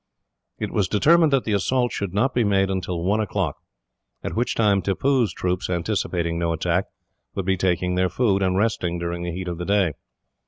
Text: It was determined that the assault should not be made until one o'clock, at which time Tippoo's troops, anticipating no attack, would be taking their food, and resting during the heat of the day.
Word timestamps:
It 0.57 0.71
was 0.71 0.87
determined 0.87 1.31
that 1.31 1.43
the 1.43 1.53
assault 1.53 1.91
should 1.91 2.11
not 2.11 2.33
be 2.33 2.43
made 2.43 2.71
until 2.71 3.03
one 3.03 3.19
o'clock, 3.19 3.57
at 4.23 4.35
which 4.35 4.55
time 4.55 4.81
Tippoo's 4.81 5.31
troops, 5.31 5.69
anticipating 5.69 6.39
no 6.39 6.53
attack, 6.53 6.85
would 7.35 7.45
be 7.45 7.55
taking 7.55 7.93
their 7.93 8.09
food, 8.09 8.41
and 8.41 8.57
resting 8.57 8.97
during 8.97 9.21
the 9.21 9.31
heat 9.31 9.47
of 9.47 9.59
the 9.59 9.65
day. 9.65 9.93